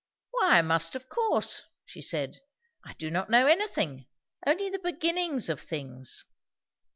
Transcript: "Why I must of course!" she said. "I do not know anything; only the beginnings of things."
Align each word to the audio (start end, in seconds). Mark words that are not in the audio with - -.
"Why 0.31 0.57
I 0.57 0.61
must 0.63 0.95
of 0.95 1.07
course!" 1.09 1.61
she 1.85 2.01
said. 2.01 2.39
"I 2.83 2.93
do 2.93 3.11
not 3.11 3.29
know 3.29 3.45
anything; 3.45 4.07
only 4.47 4.67
the 4.67 4.79
beginnings 4.79 5.47
of 5.47 5.61
things." 5.61 6.25